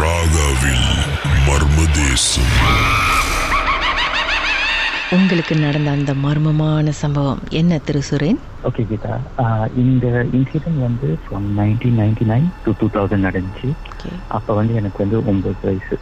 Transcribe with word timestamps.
ராகாவில் 0.00 0.86
மர்மதேசம். 1.46 2.52
உங்களுக்கு 5.10 5.56
நடந்த 5.56 5.90
அந்த 5.90 6.14
மர்மமான 6.14 6.90
சம்பவம் 6.90 7.38
என்ன 7.48 7.78
திரு 7.78 8.02
சுரேன்? 8.10 8.36
ஓகே 8.64 8.86
கீதா. 8.86 9.20
ஆஹ் 9.38 9.68
இந்த 9.76 10.26
இன்சிடென்ட் 10.32 10.80
வந்து 10.80 11.18
from 11.26 11.60
nineteen 11.60 11.98
ninety 11.98 12.24
nine 12.28 12.44
to 12.64 12.72
two 12.78 12.86
thousand 12.86 13.30
நடந்துச்சு. 13.30 13.72
அப்போ 14.36 14.52
வந்து 14.54 14.72
எனக்கு 14.74 14.98
வந்து 15.02 15.18
ஒன்பது 15.30 15.58
வயசு. 15.62 15.96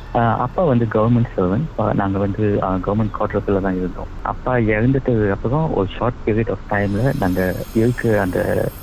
அப்பா 0.44 0.62
வந்து 0.64 0.86
கவர்மெண்ட் 0.94 1.30
சர்வன் 1.34 1.64
நாங்கள் 1.94 2.24
வந்து 2.24 2.42
கவர்மெண்ட் 2.86 3.14
குவார்டர்ஸில் 3.16 3.64
தான் 3.66 3.78
இருந்தோம். 3.80 4.10
அப்பா 4.32 4.52
இறந்துட்டது 4.74 5.26
அப்புறம் 5.34 5.64
ஒரு 5.74 5.88
ஷார்ட் 5.96 6.18
பீரியட் 6.26 6.52
ஆஃப் 6.54 6.64
டைமில் 6.72 7.08
நாங்கள் 7.22 7.50
இருக்க 7.80 8.12
அந்த 8.24 8.38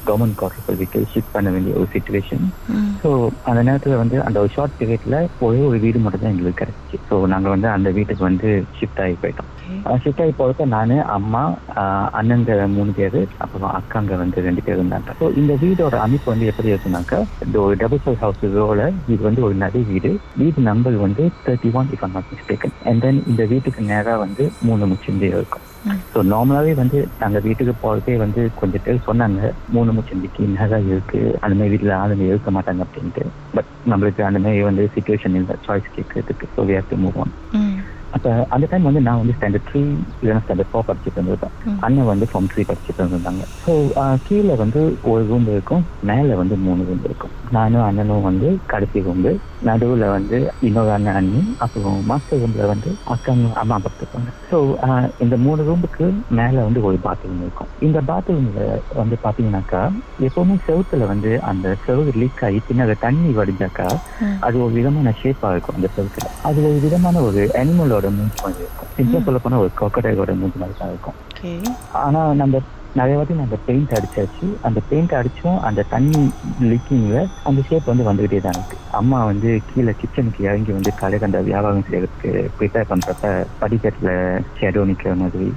கவர்மெண்ட் 0.10 0.38
குவார்டர்ஸை 0.40 0.76
விட்டு 0.82 1.02
ஷிஃப்ட் 1.14 1.34
பண்ண 1.34 1.50
வேண்டிய 1.50 1.76
ஒரு 1.76 1.90
சுச்சுவேஷன் 1.96 2.46
ஸோ 3.02 3.10
அந்த 3.50 3.62
நேரத்தில் 3.68 4.02
வந்து 4.02 4.18
அந்த 4.28 4.38
ஒரு 4.44 4.52
ஷார்ட் 4.56 4.78
பீரியட்ல 4.80 5.18
ஒரே 5.46 5.62
ஒரு 5.70 5.78
வீடு 5.86 6.00
மட்டும் 6.00 6.24
தான் 6.24 6.34
எங்களுக்கு 6.34 6.62
கிடைச்சிச்சு. 6.62 6.98
ஸோ 7.10 7.16
நாங்கள் 7.34 7.54
வந்து 7.56 7.70
அந்த 7.76 7.90
வீட்டுக்கு 7.98 8.24
வந்து 8.30 8.50
ஷிஃப்ட் 8.80 9.02
ஆகி 9.06 9.16
போயிட்டோம். 9.24 9.50
ஷிஃப்ட் 10.04 10.24
ஆகி 10.24 10.34
போகிறப்ப 10.40 10.66
நான் 10.74 10.94
அம்மா 11.18 11.44
அண்ணங்க 12.20 12.52
மூணு 12.76 12.92
பேர் 12.94 13.20
அப்புறம் 13.44 13.72
அக்காங்க 13.80 14.16
வந்து 14.24 14.46
ரெண்டு 14.48 14.62
பேர் 14.62 14.80
இருந்தாங்க. 14.80 15.10
ஸோ 15.20 15.28
இந்த 15.42 15.54
வீடோட 15.64 15.96
அமைப்பு 16.06 16.28
வந்து 16.34 16.50
எப்படி 16.52 16.72
இருக்குனாக்கா 16.74 17.20
ஒரு 17.64 17.76
டபுள் 17.76 18.04
சைட் 18.06 18.24
ஹவுஸ் 18.24 18.44
ரோல 18.58 18.82
இது 19.14 19.22
வந்து 19.28 19.42
ஒரு 19.48 19.56
நடு 19.56 19.80
வீடு. 19.90 20.10
வீடு 20.36 20.60
நம்பர் 20.62 20.98
வந்து 21.06 21.24
thirty 21.46 21.72
one 21.80 21.90
if 21.96 22.06
not 22.08 22.32
mistaken 22.34 22.76
and 22.90 23.02
then 23.02 23.20
இந்த 23.26 23.44
வீட்டுக்கு 23.46 23.84
நேராக 23.92 24.18
வந்து 24.18 24.46
மூணு 24.62 24.86
முச்சந்தி 24.92 25.28
இருக்கும். 25.34 25.66
ஸோ 26.14 26.20
நார்மலாகவே 26.32 26.74
வந்து 26.82 27.00
நாங்கள் 27.18 27.44
வீட்டுக்கு 27.46 27.74
போகிறதே 27.84 28.16
வந்து 28.24 28.42
கொஞ்சம் 28.60 28.84
பேர் 28.86 29.06
சொன்னாங்க. 29.08 29.42
மூணு 29.68 29.92
முச்சந்திக்கு 29.98 30.44
நேராக 30.56 30.92
இருக்கு. 30.94 31.22
அந்த 31.42 31.54
மாதிரி 31.56 31.74
வீட்டில் 31.74 32.00
ஆளுங்க 32.02 32.26
இருக்க 32.32 32.52
மாட்டாங்க 32.52 32.86
அப்படின்ட்டு. 32.88 33.24
பட் 33.54 33.70
நம்மளுக்கு 33.92 34.22
அந்த 34.24 34.40
மாதிரி 34.40 34.62
வந்து 34.70 34.86
சுச்சுவேஷன் 34.96 35.38
இல்லை. 35.40 35.56
சாய்ஸ் 35.68 35.96
கேட்கறதுக்கு 35.96 36.48
so 36.56 36.66
we 36.70 36.76
have 36.78 36.92
to 36.94 37.00
move 37.06 37.18
on 37.24 37.34
அப்போ 38.16 38.32
அந்த 38.56 38.66
டைம் 38.72 38.88
வந்து 38.90 39.02
நான் 39.08 39.20
வந்து 39.22 39.36
ஸ்டாண்டர்ட் 39.38 39.68
த்ரீ 39.70 39.82
இல்லைன்னா 40.22 40.42
ஸ்டாண்டர்ட் 40.46 40.72
ஃபோர் 40.72 40.88
படிச்சுட்டு 40.90 41.18
இருந்திருப்பேன் 41.18 41.54
அண்ணன் 41.88 42.10
வந்து 42.12 42.26
ஃபார்ம் 42.32 42.50
த்ரீ 42.54 42.64
படிச்சுட்டு 42.70 43.00
இருந்திருந்தாங்க 43.02 43.46
ஸோ 43.66 43.74
கீழே 44.28 44.56
வந்து 44.64 44.82
ஒரு 45.12 45.24
ரூம் 45.30 45.48
இருக்கும் 45.56 45.86
மேலே 46.10 46.34
வந்து 46.42 46.56
மூணு 46.66 46.82
ரூம் 46.90 47.06
இருக்கும். 47.10 47.34
நானும் 47.58 47.86
அண்ணனும் 47.88 48.28
வந்து 48.30 48.50
கடைசி 48.74 49.00
ரூம்பு 49.08 49.32
நடுவில் 49.68 50.06
வந்து 50.16 50.38
இன்னொரு 50.68 50.92
அண்ணன் 50.96 51.18
அண்ணி 51.20 51.42
அப்புறம் 51.64 51.98
மாஸ்டர் 52.10 52.42
ரூமில் 52.44 52.70
வந்து 52.74 52.90
அக்காங்க 53.14 53.48
அம்மா 53.62 53.76
அப்பா 53.80 53.92
இருப்பாங்க. 54.02 54.30
ஸோ 54.52 54.58
இந்த 55.24 55.36
மூணு 55.46 55.62
ரூமுக்கு 55.70 56.06
மேலே 56.40 56.60
வந்து 56.68 56.82
ஒரு 56.90 56.98
பாத்ரூம் 57.06 57.42
இருக்கும். 57.46 57.70
இந்த 57.88 58.00
பாத்ரூமில் 58.10 58.62
வந்து 59.02 59.18
பார்த்தீங்கன்னாக்கா 59.26 59.82
எப்பவுமே 60.28 60.56
செவுத்துல 60.68 61.08
வந்து 61.14 61.34
அந்த 61.52 61.76
செவுறு 61.86 62.14
லீக் 62.22 62.44
ஆகி 62.50 62.62
பின்னாடி 62.70 62.96
தண்ணி 63.06 63.32
வடிஞ்சாக்கா 63.40 63.88
அது 64.48 64.56
ஒரு 64.66 64.74
விதமான 64.80 65.14
ஷேப்பாக 65.22 65.54
இருக்கும் 65.56 65.78
அந்த 65.80 65.92
செவுத்துல. 65.98 66.30
அது 66.50 66.60
ஒரு 66.70 66.80
விதமான 66.88 67.22
ஒரு 67.30 67.44
அனிமலோட 67.62 68.01
மூஞ்சி 68.18 68.40
மாதிரி 68.44 68.64
இருக்கும் 68.66 68.92
சிம்பிளா 68.98 69.24
சொல்ல 69.26 69.40
போனா 69.46 69.64
ஒரு 69.64 69.72
கொக்கடையோட 69.82 70.36
மூஞ்சி 70.42 70.60
மாதிரி 70.62 70.78
தான் 70.82 70.94
இருக்கும். 70.94 71.18
ஆனா 72.06 72.22
நம்ம 72.44 72.62
நிறைய 73.00 73.18
வாட்டி 73.18 73.34
நம்ம 73.34 73.58
பெயிண்ட் 73.68 73.94
அடிச்சாச்சு. 73.98 74.48
அந்த 74.68 74.80
பெயிண்ட் 74.90 75.14
அடிச்சும் 75.20 75.60
அந்த 75.68 75.86
தண்ணி 75.94 76.22
லீக்கிங்ல 76.70 77.20
அந்த 77.50 77.60
ஷேப் 77.68 77.92
வந்து 77.92 78.08
வந்துகிட்டே 78.10 78.40
தான் 78.46 78.58
இருக்கு. 78.58 78.78
அம்மா 79.00 79.20
வந்து 79.32 79.50
கீழே 79.70 79.94
கிச்சனுக்கு 80.02 80.48
இறங்கி 80.48 80.72
வந்து 80.78 80.92
கலை 81.02 81.20
கண்ட 81.20 81.42
வியாபாரம் 81.50 81.86
செய்யறதுக்கு 81.90 82.32
ப்ரிப்பேர் 82.58 82.90
பண்றப்ப 82.92 83.32
படிக்கட்டுல 83.62 84.10
ஷேடோ 84.60 84.84
நிக்கிற 84.90 85.14
மாதிரி. 85.22 85.50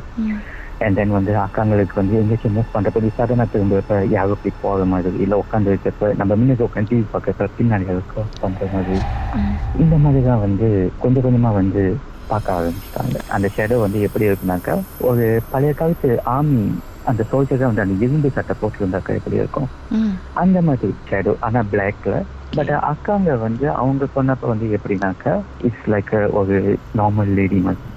அண்ட் 0.84 0.96
தென் 0.98 1.16
வந்து 1.16 1.32
அக்காங்களுக்கு 1.42 1.94
வந்து 2.00 2.14
எங்கேயாச்சும் 2.20 2.54
மூவ் 2.54 2.72
பண்றப்ப 2.72 3.10
சடனா 3.18 3.44
திரும்பப்ப 3.52 3.98
யாரோ 4.14 4.36
போய் 4.42 4.60
போகிற 4.62 4.86
மாதிரி 4.92 5.18
இல்லை 5.24 5.36
உட்காந்து 5.42 5.70
இருக்கிறப்ப 5.72 6.08
நம்ம 6.20 6.36
முன்னுக்கு 6.40 6.66
உட்காந்து 6.68 6.90
டிவி 6.90 7.04
பார்க்கறப்ப 7.12 7.48
பின்னாடி 7.58 7.86
யாரோ 7.90 8.24
பண்ற 8.42 8.66
மாதிரி. 8.74 8.96
இந்த 9.82 9.96
மாதிரி 10.04 10.22
தான் 10.30 10.42
வந்து 10.46 10.68
கொஞ்சம் 11.04 11.24
கொஞ்சமா 11.26 11.52
வந்து 11.60 11.84
பார்க்க 12.28 12.58
ஆரம்பிச்சிட்டாங்க. 12.58 13.16
அந்த 13.28 13.46
ஷேடோ 13.56 13.76
வந்து 13.76 13.98
எப்படி 14.00 14.28
இருக்குனாக்கா 14.28 14.74
ஒரு 15.02 15.24
பழைய 15.48 15.72
காலத்து 15.74 16.10
ஆர்மி 16.34 16.64
அந்த 17.04 17.22
சோல்ஜர் 17.30 17.68
வந்து 17.68 17.84
அந்த 17.84 17.96
இரும்பு 18.00 18.28
சட்டை 18.30 18.54
போட்டிருந்தாக்கா 18.60 19.14
எப்படி 19.14 19.36
இருக்கும்? 19.36 19.68
அந்த 20.34 20.58
மாதிரி 20.62 20.88
ஷேடோ 21.10 21.32
ஆனா 21.38 21.60
பிளாக்ல 21.72 22.14
பட் 22.56 22.70
அக்காங்க 22.90 23.30
வந்து 23.46 23.66
அவங்க 23.80 24.04
சொன்னப்ப 24.16 24.48
வந்து 24.52 24.66
எப்படின்னாக்கா 24.76 25.32
இட்ஸ் 25.68 25.88
லைக் 25.92 26.12
ஒரு 26.40 26.56
நார்மல் 27.00 27.32
லேடி 27.38 27.58
மாதிரி. 27.66 27.90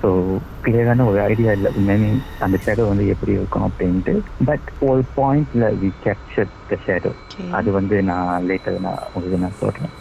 ஸோ 0.00 0.08
கிளியரான 0.64 1.04
ஒரு 1.10 1.18
ஐடியா 1.30 1.50
இல்லை. 1.56 1.70
உண்மையுமே 1.78 2.10
அந்த 2.44 2.56
ஷேடோ 2.64 2.84
வந்து 2.90 3.04
எப்படி 3.14 3.32
இருக்கும் 3.38 3.66
அப்படின்ட்டு. 3.66 4.14
பட் 4.48 4.66
ஒரு 4.88 5.02
பாயிண்ட்ல 5.18 5.66
வி 5.82 5.90
கேப்சர் 6.04 6.50
த 6.70 6.78
ஷேடோ 6.86 7.12
அது 7.58 7.68
வந்து 7.78 7.96
நான் 8.10 8.46
லேட்டர் 8.50 8.78
நான் 8.86 9.02
உங்களுக்கு 9.14 9.42
நான் 9.44 9.60
சொல்றேன். 9.62 9.92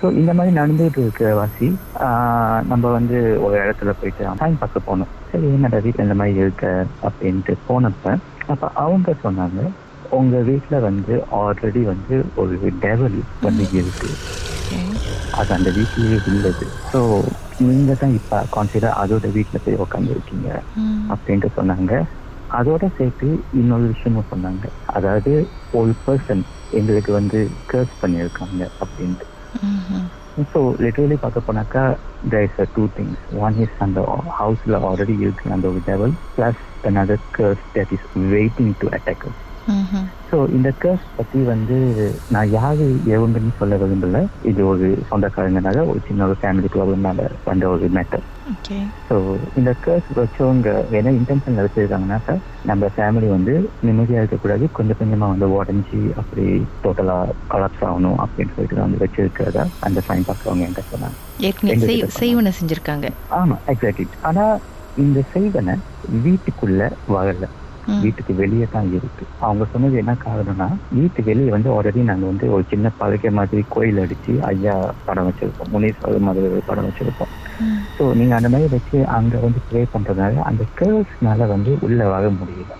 ஸோ 0.00 0.06
இந்த 0.20 0.32
மாதிரி 0.38 0.54
நடந்துகிட்டு 0.60 1.02
இருக்க 1.04 1.34
வாசி. 1.40 1.68
நம்ம 2.72 2.90
வந்து 2.98 3.18
ஒரு 3.46 3.56
இடத்துல 3.64 3.94
போயிட்டு 4.00 4.34
டைம் 4.42 4.62
பார்க்க 4.64 4.88
போனோம். 4.90 5.12
சரி 5.32 5.48
என்னடா 5.56 5.80
வீட்டில் 5.86 6.06
இந்த 6.08 6.18
மாதிரி 6.22 6.44
இருக்க 6.44 6.66
அப்படின்ட்டு 7.08 7.54
போனப்ப 7.68 8.16
அப்போ 8.52 8.68
அவங்க 8.84 9.14
சொன்னாங்க 9.24 9.60
உங்க 10.18 10.36
வீட்டுல 10.48 10.76
வந்து 10.88 11.14
ஆல்ரெடி 11.42 11.82
வந்து 11.92 12.16
ஒரு 12.42 12.54
டெவல் 12.86 13.18
வந்து 13.46 13.64
இருக்கு. 13.80 14.10
அது 15.40 15.50
அந்த 15.56 15.70
வீட்லயே 15.78 16.16
உள்ளது. 16.30 16.66
ஸோ 16.92 17.00
நீங்க 17.68 17.94
தான் 18.02 18.14
இப்ப 18.20 18.40
கான்சிடர் 18.56 18.98
அதோட 19.02 19.26
வீட்டுல 19.36 19.58
போய் 19.64 19.82
உட்காந்து 19.84 20.14
இருக்கீங்க 20.16 20.48
அப்படின்ட்டு 21.14 21.50
சொன்னாங்க. 21.58 21.92
அதோட 22.50 22.84
சேர்த்து 22.98 23.28
இன்னொரு 23.60 23.86
விஷயமும் 23.92 24.30
சொன்னாங்க. 24.32 24.64
அதாவது 24.98 25.32
ஒரு 25.80 25.92
பர்சன் 26.06 26.42
எங்களுக்கு 26.80 27.12
வந்து 27.12 27.38
கர்ஸ் 27.72 27.94
பண்ணியிருக்காங்க 28.02 28.60
அப்படின்ட்டு. 28.84 29.26
ஸோ 30.52 30.60
லிட்டரலி 30.84 31.18
பார்க்க 31.24 31.48
போனாக்கா 31.48 31.84
there 32.22 32.44
is 32.44 32.56
a 32.58 32.66
two 32.76 32.86
things. 32.96 33.18
One 33.44 33.54
is 33.64 33.70
அந்த 33.84 34.00
ஹவுஸ்ல 34.38 34.78
ஆல்ரெடி 34.88 35.14
இருக்கு 35.24 35.54
அந்த 35.56 35.66
ஒரு 35.72 35.80
devil 35.90 36.14
plus 36.36 36.64
curse 37.38 37.62
that 37.76 37.90
is 37.96 38.02
waiting 38.32 38.70
to 38.82 38.88
attack 38.98 39.22
us. 39.30 39.38
So 40.28 40.38
இந்த 40.56 40.68
கேர்ஸ் 40.82 41.06
பத்தி 41.16 41.38
வந்து 41.50 41.76
நான் 42.34 42.50
யாரு 42.52 42.84
எவங்கன்னு 43.14 43.52
சொல்ல 43.58 43.76
விரும்பல. 43.82 44.18
இது 44.50 44.60
ஒரு 44.66 44.88
சொந்தக்காரங்கனால 45.08 45.84
ஒரு 45.90 46.00
சின்ன 46.08 46.26
ஒரு 46.26 46.36
ஃபேமிலி 46.40 46.68
ப்ராப்ளம்னால 46.68 47.20
வந்த 47.44 47.64
ஒரு 47.70 47.88
மேட்டர் 47.96 48.24
ஸோ 49.08 49.16
இந்த 49.58 49.70
கேர்ஸ் 49.84 50.10
வச்சவங்க 50.18 50.68
என்ன 50.98 51.12
இன்டென்ஷன் 51.18 51.58
வச்சிருக்காங்கன்னாக்கா 51.58 52.34
நம்ம 52.70 52.90
ஃபேமிலி 52.94 53.28
வந்து 53.28 53.54
நிம்மதியாக 53.80 54.22
இருக்கக்கூடாது. 54.22 54.64
கொஞ்சம் 54.78 54.98
கொஞ்சமா 54.98 55.26
வந்து 55.32 55.46
உடஞ்சி 55.56 56.00
அப்படி 56.20 56.44
டோட்டலா 56.84 57.16
கொலாப்ஸ் 57.48 57.84
ஆகணும் 57.88 58.18
அப்படின்னு 58.24 58.54
சொல்லிட்டு 58.54 58.84
வந்து 58.84 59.02
வச்சிருக்கிறதா 59.04 59.64
அந்த 59.80 60.00
சைன் 60.08 60.28
பார்க்கறவங்க 60.28 60.66
என்கிட்ட 60.66 60.92
சொன்னாங்க. 60.92 61.18
செய்வன 62.16 62.50
செஞ்சிருக்காங்க. 62.58 63.06
ஆமா 63.38 63.56
எக்ஸாக்ட்லி 63.72 64.06
ஆனா 64.30 64.44
இந்த 64.96 65.18
செய்வனை 65.32 65.74
வீட்டுக்குள்ள 66.22 66.80
வரல. 67.14 67.44
வீட்டுக்கு 68.04 68.32
வெளியே 68.34 68.66
தான் 68.72 68.88
இருக்கு. 68.98 69.24
அவங்க 69.46 69.64
சொன்னது 69.72 69.96
என்ன 69.96 70.12
காரணம்னா 70.26 70.68
வீட்டு 70.98 71.20
வெளியே 71.22 71.50
வந்து 71.56 71.70
ஆல்ரெடி 71.76 72.02
நாங்க 72.10 72.26
வந்து 72.26 72.46
ஒரு 72.56 72.64
சின்ன 72.72 72.92
பழக்க 72.98 73.30
மாதிரி 73.30 73.64
கோயில் 73.68 74.02
அடிச்சு 74.04 74.34
ஐயா 74.50 74.74
படம் 75.06 75.28
வச்சிருப்போம். 75.28 75.70
முனீஸ்வரர் 75.74 76.26
மாதிரி 76.28 76.62
படம் 76.70 76.88
வச்சிருப்போம். 76.88 77.32
ஸோ 77.96 78.04
நீங்க 78.14 78.34
அந்த 78.34 78.48
மாதிரி 78.48 78.68
வச்சு 78.76 78.98
அங்க 79.16 79.36
வந்து 79.38 79.60
ப்ரே 79.70 79.82
பண்றதுனால 79.94 80.42
அந்த 80.50 80.64
கேர்ஸ்னால 80.78 81.48
வந்து 81.54 81.72
உள்ள 81.88 82.08
வர 82.14 82.30
முடியல. 82.30 82.72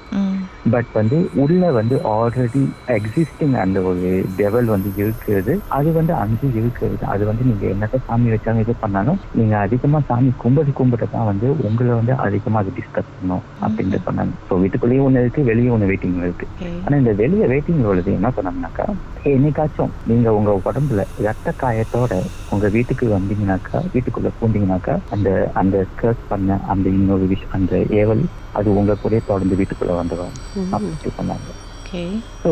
பட் 0.72 0.91
வந்து 0.93 1.19
உள்ள 1.43 1.71
வந்து 1.72 1.97
ஆல்ரெடி 2.15 2.62
எக்ஸிஸ்டிங் 2.97 3.54
அந்த 3.62 3.78
ஒரு 3.82 4.09
டெவல் 4.41 4.69
வந்து 4.75 4.91
இருக்கிறது. 5.03 5.53
அது 5.78 5.93
வந்து 5.93 6.12
அங்கே 6.22 6.48
இருக்கிறது. 6.60 6.98
அது 7.12 7.25
வந்து 7.25 7.44
நீங்க 7.50 7.66
என்னத்த 7.75 8.00
சாமி 8.06 8.31
வச்சாலும் 8.31 8.62
இது 8.65 8.75
பண்ணாலும் 8.81 9.21
நீங்க 9.38 9.54
அதிகமா 9.59 10.00
சாமி 10.09 10.31
கும்பிட்டு 10.43 10.72
கும்பிட்டு 10.72 11.09
தான் 11.09 11.28
வந்து 11.31 11.48
உங்களை 11.69 11.94
வந்து 12.00 12.15
அதிகமா 12.26 12.59
அது 12.62 12.72
டிஸ்டர்ப் 12.78 13.15
பண்ணும் 13.16 13.44
அப்படின்ட்டு 13.62 14.00
சொன்னாங்க. 14.09 14.34
ஸோ 14.48 14.60
வீட்டுக்குள்ளேயே 14.62 15.04
ஒண்ணு 15.06 15.22
இருக்கு 15.25 15.43
வெளியே 15.50 15.71
ஒண்ணு 15.76 15.91
வெயிட்டிங் 15.93 16.19
இருக்கு. 16.26 16.48
ஆனா 16.84 16.97
இந்த 16.97 17.15
வெளியே 17.22 17.47
வெயிட்டிங் 17.54 17.82
உள்ளது 17.92 18.12
என்ன 18.12 18.32
சொன்னாங்கனாக்கா 18.38 18.87
என்னைக்காச்சும் 19.25 19.92
நீங்க 20.04 20.28
உங்க 20.34 20.50
உடம்புல 20.62 21.00
ரத்த 21.18 21.48
காயத்தோட 21.59 22.12
உங்க 22.47 22.68
வீட்டுக்கு 22.68 23.06
வந்தீங்கன்னாக்கா 23.09 23.78
வீட்டுக்குள்ள 23.92 24.30
பூந்தீங்கன்னாக்கா 24.36 24.95
அந்த 25.09 25.28
அந்த 25.54 25.77
கர்ஸ் 25.95 26.22
பண்ண 26.28 26.59
அந்த 26.72 26.86
இன்னொரு 26.91 27.27
விஷயம் 27.27 27.56
அந்த 27.59 27.72
ஏவல் 28.00 28.22
அது 28.54 28.68
உங்க 28.74 28.98
கூட 28.98 29.21
தொடர்ந்து 29.24 29.59
வீட்டுக்குள்ள 29.60 29.95
வந்துடும் 30.00 30.36
அப்படின்னு 30.72 31.12
சொன்னாங்க 31.12 31.50
ஸோ 32.45 32.50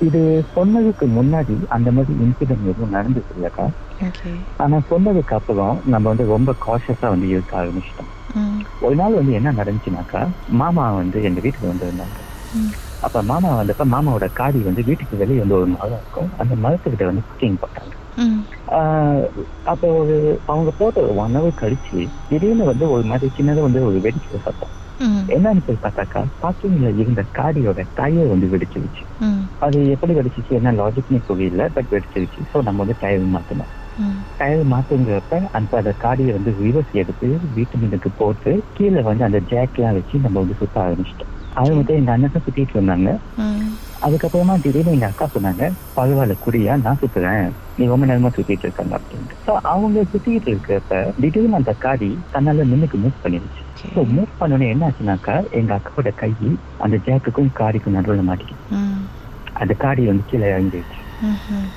இது 0.00 0.20
சொன்னதுக்கு 0.54 1.06
முன்னாடி 1.12 1.56
அந்த 1.76 1.88
மாதிரி 1.92 2.12
இன்சிடென்ட் 2.24 2.70
எதுவும் 2.70 2.96
நடந்தது 2.96 3.34
இல்லக்கா 3.36 3.66
ஆனா 4.58 4.76
சொன்னதுக்கு 4.90 5.34
அப்புறம் 5.38 5.80
நம்ம 5.92 6.04
வந்து 6.08 6.26
ரொம்ப 6.30 6.50
காஷியஸா 6.60 7.08
வந்து 7.12 7.28
இருக்க 7.28 7.52
ஆரம்பிச்சிட்டோம். 7.56 8.10
ஒரு 8.80 8.94
நாள் 8.94 9.18
வந்து 9.18 9.32
என்ன 9.32 9.52
நடந்துச்சுனாக்கா 9.52 10.22
மாமா 10.56 10.86
வந்து 10.96 11.18
எங்க 11.28 11.40
வீட்டுக்கு 11.40 11.72
வந்திருந்தாங்க. 11.72 12.18
அப்ப 13.06 13.20
மாமா 13.24 13.50
வந்தப்ப 13.58 13.84
மாமாவோட 13.92 14.26
காடி 14.32 14.60
வந்து 14.62 14.82
வீட்டுக்கு 14.84 15.16
வெளியே 15.16 15.40
வந்து 15.42 15.58
ஒரு 15.58 15.68
மரம் 15.74 15.98
இருக்கும் 15.98 16.30
அந்த 16.42 16.54
மரத்துக்கிட்ட 16.62 17.10
வந்து 17.10 17.24
குக்கிங். 17.26 17.58
ஆஹ் 18.76 19.24
அப்போ 19.72 19.88
ஒரு 19.98 20.14
அவங்க 20.46 20.70
போட்ட 20.78 20.98
ஒரு 21.02 21.14
ஒன் 21.22 21.36
ஹவர் 21.36 21.60
கழிச்சு 21.60 21.98
திடீர்னு 22.28 22.64
வந்து 22.64 22.84
ஒரு 22.94 23.04
மாதிரி 23.04 23.28
சின்னதா 23.36 23.66
வந்து 23.66 23.82
ஒரு 23.88 23.98
வெடிக்கிற 24.00 24.38
சத்தம். 24.46 24.72
என்னன்னு 25.28 25.62
போய் 25.64 25.82
பார்த்தாக்கா 25.82 26.20
பார்க்கிங்ல 26.42 26.90
இருந்த 27.00 27.22
காடியோட 27.38 27.80
டயர் 27.94 28.32
வந்து 28.32 28.46
வெடிச்சிருச்சு. 28.52 29.04
அது 29.62 29.78
எப்படி 29.94 30.12
வெடிச்சிச்சு 30.14 30.52
என்ன 30.52 30.72
லாஜிக்னே 30.72 31.20
புரியல 31.28 31.64
பட் 31.74 31.90
வெடிச்சிருச்சு 31.90 32.40
ஸோ 32.50 32.62
நம்ம 32.62 32.82
வந்து 32.84 32.96
டயர் 33.00 33.26
மாற்றணும் 33.34 33.70
ம். 33.98 34.18
டயர் 34.38 34.64
மாத்துங்கிறப்ப 34.72 35.36
அந்த 35.52 35.72
அந்த 35.76 35.92
காடியை 36.04 36.32
வந்து 36.32 36.50
ரிவர்ஸ் 36.60 36.92
எடுத்து 36.94 37.28
வீட்டு 37.54 37.78
மீனுக்கு 37.78 38.10
போட்டு 38.16 38.52
கீழே 38.72 39.02
வந்து 39.02 39.24
அந்த 39.24 39.40
ஜாக்லாம் 39.50 39.96
வச்சு 39.98 40.16
நம்ம 40.18 40.38
வந்து 40.40 40.58
சுத்த 40.60 40.78
ஆரம்பிச்சிட்டோம் 40.80 41.32
அது 41.56 41.70
மட்டும் 41.74 41.98
எங்க 41.98 42.10
அண்ணன் 42.12 42.34
சுத்திட்டு 42.38 42.74
இருந்தாங்க. 42.76 43.10
அதுக்கப்புறமா 44.02 44.54
திடீர்னு 44.60 44.94
எங்க 44.94 45.06
அக்கா 45.06 45.26
சொன்னாங்க 45.34 45.64
பரவாயில்ல 45.96 46.34
குடியா 46.42 46.72
நான் 46.82 47.00
சுத்துறேன் 47.00 47.46
நீ 47.78 47.84
ரொம்ப 47.86 48.04
நேரமா 48.06 48.30
சுத்திட்டு 48.30 48.66
இருக்காங்க 48.66 48.94
அப்படின்ட்டு 48.98 49.36
ஸோ 49.46 49.52
அவங்க 49.72 50.02
சுத்திட்டு 50.12 50.48
இருக்கிறப்ப 50.52 50.92
திடீர்னு 51.20 51.60
அந்த 51.60 51.74
காடி 51.78 52.10
தன்னால 52.30 52.66
மின்னுக்கு 52.72 52.98
மூவ் 52.98 53.22
பண்ணிடுச்சு 53.24 53.62
Okay. 53.78 53.90
ஸோ 53.94 54.02
மூவ் 54.12 54.30
பண்ணோன்னே 54.40 54.68
என்ன 54.70 54.84
ஆச்சுனாக்கா 54.86 55.34
எங்க 55.52 55.72
அக்காவோட 55.74 56.10
கை 56.14 56.30
அந்த 56.78 56.96
ஜாக்குக்கும் 57.06 57.50
காடிக்கும் 57.58 57.96
நடுவில் 57.96 58.28
மாட்டிக்கிச்சு. 58.28 58.68
அந்த 59.56 59.72
காடி 59.76 60.02
வந்து 60.06 60.24
கீழே 60.24 60.46
இறங்கிடுச்சு. 60.52 61.00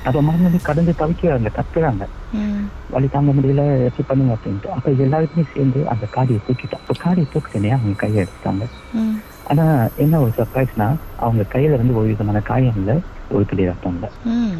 அப்ப 0.04 0.22
மறுநாள் 0.22 0.56
கடந்து 0.62 0.94
தவிக்கிறாங்க 1.02 2.06
ம். 2.34 2.64
வழி 2.90 3.08
தாங்க 3.08 3.31
முடியல 3.34 3.64
எப்படி 3.86 4.04
பண்ணுங்க 4.04 4.34
அப்படின்ட்டு 4.36 4.70
அப்ப 4.70 4.92
எல்லாருக்குமே 5.06 5.46
சேர்ந்து 5.54 5.81
அந்த 5.88 6.06
காடியை 6.16 6.40
தூக்கிட்டோம் 6.48 6.81
அப்ப 6.81 6.96
காடியை 7.04 7.28
தூக்கிட்டேனே 7.34 7.72
அவங்க 7.72 7.96
கையை 7.96 8.20
எடுத்தாங்க 8.24 8.64
ம். 8.94 9.19
ஆனா 9.50 9.90
என்ன 9.96 10.19
ஒரு 10.19 10.31
சர்ப்ரைஸ்னா 10.38 10.96
அவங்க 11.16 11.46
கையில 11.54 11.78
வந்து 11.78 11.96
ஒரு 11.96 12.07
விதமான 12.07 12.40
காயம் 12.40 12.75
இல்ல 12.75 13.00
ஒரு 13.30 13.46
துளி 13.46 13.66
ரத்தம் 13.66 13.94
இல்ல. 13.94 14.12
ம். 14.25 14.56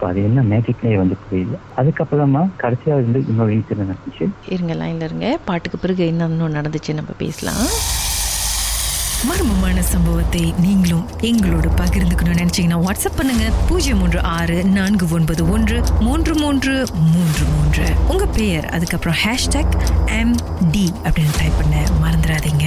ஸோ 0.00 0.04
அது 0.04 0.22
என்ன 0.22 0.42
மேஜிக்னே 0.42 0.96
வந்து 0.96 1.16
புரியல. 1.28 1.56
அதுக்கப்புறமா 1.76 2.48
கடைசியா 2.62 2.94
வந்து 2.94 3.24
இன்னொரு 3.28 3.52
இன்சிடென்ட் 3.52 3.92
நடந்துச்சு. 3.92 4.26
இருங்க 4.48 4.74
லைன்ல 4.74 5.02
இருங்க. 5.02 5.38
பாட்டுக்கு 5.44 5.78
பிறகு 5.78 6.06
என்ன 6.06 6.24
இன்னும் 6.24 6.54
நடந்துச்சு 6.54 6.94
நம்ம 6.94 7.10
பேசலாம். 7.18 7.64
மர்மமான 9.28 9.80
சம்பவத்தை 9.80 10.54
நீங்களும் 10.60 11.06
எங்களோடு 11.20 11.68
பகிர்ந்துக்கணும்னு 11.68 12.42
நினைச்சீங்கன்னா 12.42 12.80
வாட்ஸ்அப் 12.84 13.16
பண்ணுங்க. 13.16 13.52
பூஜ்ஜியம் 13.68 13.98
மூன்று 13.98 14.20
ஆறு 14.22 14.64
நான்கு 14.64 15.06
ஒன்பது 15.10 15.50
ஒன்று 15.50 15.82
மூன்று 16.00 16.34
மூன்று 16.34 16.86
மூன்று 16.94 17.44
மூன்று. 17.54 17.86
உங்க 18.08 18.26
பெயர் 18.26 18.66
அதுக்கப்புறம் 18.66 19.14
ஹேஷ்டாக் 19.24 19.74
எம் 20.20 20.34
டி 20.70 20.92
அப்படின்னு 21.04 21.38
டைப் 21.38 21.58
பண்ண 21.58 21.86
மறந்துடாதீங்க. 22.04 22.66